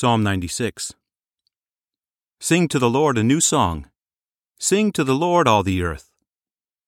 Psalm 0.00 0.22
96. 0.22 0.94
Sing 2.40 2.68
to 2.68 2.78
the 2.78 2.88
Lord 2.88 3.18
a 3.18 3.22
new 3.22 3.38
song. 3.38 3.90
Sing 4.58 4.92
to 4.92 5.04
the 5.04 5.14
Lord, 5.14 5.46
all 5.46 5.62
the 5.62 5.82
earth. 5.82 6.10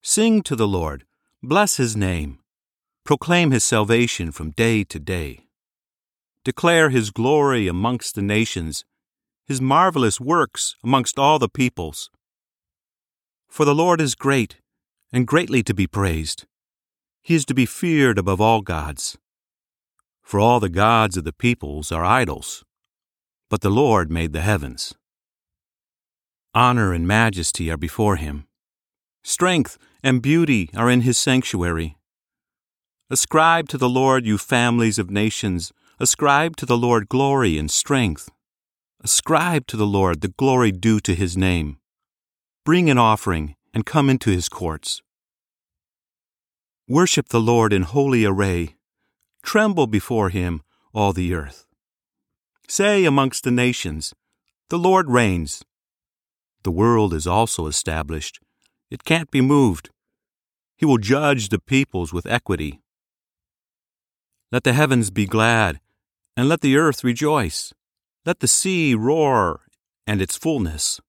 Sing 0.01 0.41
to 0.41 0.55
the 0.55 0.67
Lord, 0.67 1.05
bless 1.43 1.77
his 1.77 1.95
name. 1.95 2.39
Proclaim 3.03 3.51
his 3.51 3.63
salvation 3.63 4.31
from 4.31 4.49
day 4.49 4.83
to 4.85 4.97
day. 4.97 5.45
Declare 6.43 6.89
his 6.89 7.11
glory 7.11 7.67
amongst 7.67 8.15
the 8.15 8.23
nations, 8.23 8.83
his 9.45 9.61
marvelous 9.61 10.19
works 10.19 10.75
amongst 10.83 11.19
all 11.19 11.37
the 11.37 11.47
peoples. 11.47 12.09
For 13.47 13.63
the 13.63 13.75
Lord 13.75 14.01
is 14.01 14.15
great, 14.15 14.55
and 15.11 15.27
greatly 15.27 15.61
to 15.61 15.75
be 15.75 15.85
praised. 15.85 16.45
He 17.21 17.35
is 17.35 17.45
to 17.45 17.53
be 17.53 17.67
feared 17.67 18.17
above 18.17 18.41
all 18.41 18.61
gods. 18.61 19.19
For 20.23 20.39
all 20.39 20.59
the 20.59 20.67
gods 20.67 21.15
of 21.15 21.25
the 21.25 21.31
peoples 21.31 21.91
are 21.91 22.03
idols, 22.03 22.65
but 23.53 23.61
the 23.61 23.69
Lord 23.69 24.09
made 24.09 24.33
the 24.33 24.41
heavens. 24.41 24.95
Honor 26.55 26.91
and 26.91 27.07
majesty 27.07 27.69
are 27.69 27.77
before 27.77 28.15
him. 28.15 28.47
Strength 29.23 29.77
and 30.01 30.23
beauty 30.23 30.71
are 30.75 30.89
in 30.89 31.01
his 31.01 31.19
sanctuary. 31.19 31.95
Ascribe 33.11 33.69
to 33.69 33.77
the 33.77 33.87
Lord, 33.87 34.25
you 34.25 34.39
families 34.39 34.97
of 34.97 35.11
nations. 35.11 35.71
Ascribe 35.99 36.55
to 36.55 36.65
the 36.65 36.75
Lord 36.75 37.07
glory 37.09 37.59
and 37.59 37.69
strength. 37.69 38.31
Ascribe 39.03 39.67
to 39.67 39.77
the 39.77 39.85
Lord 39.85 40.21
the 40.21 40.29
glory 40.29 40.71
due 40.71 40.99
to 41.01 41.13
his 41.13 41.37
name. 41.37 41.77
Bring 42.65 42.89
an 42.89 42.97
offering 42.97 43.55
and 43.71 43.85
come 43.85 44.09
into 44.09 44.31
his 44.31 44.49
courts. 44.49 45.03
Worship 46.87 47.29
the 47.29 47.39
Lord 47.39 47.71
in 47.71 47.83
holy 47.83 48.25
array. 48.25 48.77
Tremble 49.43 49.85
before 49.85 50.29
him, 50.29 50.63
all 50.91 51.13
the 51.13 51.35
earth. 51.35 51.67
Say 52.67 53.05
amongst 53.05 53.43
the 53.43 53.51
nations, 53.51 54.13
The 54.69 54.77
Lord 54.77 55.09
reigns. 55.09 55.63
The 56.63 56.71
world 56.71 57.13
is 57.13 57.27
also 57.27 57.67
established. 57.67 58.39
It 58.89 59.03
can't 59.03 59.29
be 59.29 59.41
moved. 59.41 59.89
He 60.77 60.85
will 60.85 60.97
judge 60.97 61.49
the 61.49 61.59
peoples 61.59 62.13
with 62.13 62.25
equity. 62.25 62.81
Let 64.51 64.63
the 64.63 64.73
heavens 64.73 65.11
be 65.11 65.25
glad, 65.25 65.79
and 66.37 66.47
let 66.47 66.61
the 66.61 66.77
earth 66.77 67.03
rejoice. 67.03 67.73
Let 68.25 68.39
the 68.39 68.47
sea 68.47 68.95
roar, 68.95 69.61
and 70.07 70.21
its 70.21 70.37
fullness. 70.37 71.01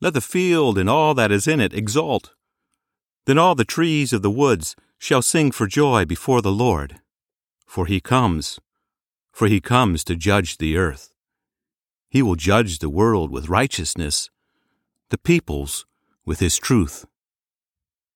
Let 0.00 0.14
the 0.14 0.20
field 0.20 0.78
and 0.78 0.88
all 0.88 1.14
that 1.14 1.32
is 1.32 1.48
in 1.48 1.60
it 1.60 1.72
exult. 1.72 2.34
Then 3.26 3.38
all 3.38 3.54
the 3.54 3.64
trees 3.64 4.12
of 4.12 4.22
the 4.22 4.30
woods 4.30 4.76
shall 4.98 5.22
sing 5.22 5.50
for 5.50 5.66
joy 5.66 6.04
before 6.04 6.42
the 6.42 6.52
Lord. 6.52 7.00
For 7.66 7.86
he 7.86 8.00
comes, 8.00 8.58
for 9.38 9.46
he 9.46 9.60
comes 9.60 10.02
to 10.02 10.16
judge 10.16 10.58
the 10.58 10.76
earth. 10.76 11.12
He 12.08 12.22
will 12.22 12.34
judge 12.34 12.80
the 12.80 12.90
world 12.90 13.30
with 13.30 13.48
righteousness, 13.48 14.30
the 15.10 15.16
peoples 15.16 15.86
with 16.26 16.40
his 16.40 16.56
truth. 16.56 17.06